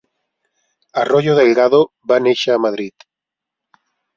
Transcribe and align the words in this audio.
Arroyo 1.01 1.35
Delgado 1.41 1.81
va 2.13 2.19
néixer 2.29 2.57
a 2.57 2.65
Madrid. 2.67 3.07